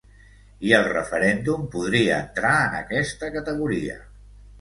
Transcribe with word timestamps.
I 0.67 0.71
el 0.77 0.85
referèndum 0.93 1.67
podria 1.75 2.15
entrar 2.29 2.53
en 2.63 2.79
aquesta 2.79 3.29
categoria. 3.37 3.99